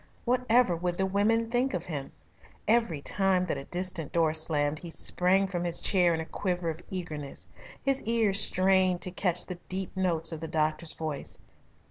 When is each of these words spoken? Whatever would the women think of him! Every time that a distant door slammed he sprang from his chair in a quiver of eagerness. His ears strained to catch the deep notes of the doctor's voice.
Whatever 0.25 0.75
would 0.75 0.97
the 0.97 1.05
women 1.05 1.51
think 1.51 1.75
of 1.75 1.85
him! 1.85 2.11
Every 2.67 3.03
time 3.03 3.45
that 3.45 3.57
a 3.59 3.65
distant 3.65 4.11
door 4.11 4.33
slammed 4.33 4.79
he 4.79 4.89
sprang 4.89 5.45
from 5.45 5.63
his 5.63 5.79
chair 5.79 6.11
in 6.15 6.19
a 6.19 6.25
quiver 6.25 6.71
of 6.71 6.81
eagerness. 6.89 7.45
His 7.85 8.01
ears 8.01 8.39
strained 8.41 9.01
to 9.01 9.11
catch 9.11 9.45
the 9.45 9.59
deep 9.69 9.95
notes 9.95 10.31
of 10.31 10.39
the 10.41 10.47
doctor's 10.47 10.93
voice. 10.93 11.37